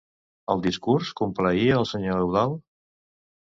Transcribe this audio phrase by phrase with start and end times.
[0.53, 2.59] El discurs complaïa el senyor Eudald?